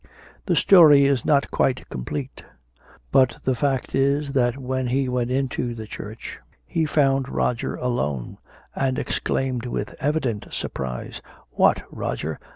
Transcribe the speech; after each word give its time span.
The 0.47 0.55
story 0.55 1.05
is 1.05 1.25
not 1.25 1.51
quite 1.51 1.87
complete. 1.89 2.43
But 3.11 3.35
the 3.43 3.53
fact 3.53 3.93
is, 3.93 4.31
that 4.31 4.57
when 4.57 4.87
he 4.87 5.07
went 5.07 5.29
into 5.29 5.75
the 5.75 5.85
church 5.85 6.39
he 6.65 6.85
found 6.85 7.29
Roger 7.29 7.75
alone, 7.75 8.39
and 8.75 8.97
exclaimed 8.97 9.67
with 9.67 9.93
evident 9.99 10.47
surprise, 10.49 11.21
"_What, 11.55 11.83
Roger! 11.91 12.39